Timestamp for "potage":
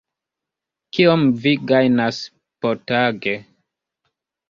2.63-3.39